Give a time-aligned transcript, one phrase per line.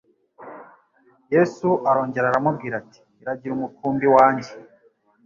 [1.33, 4.51] Yesu arongera aramubwira ati «Ragira umukurubi wanjye!"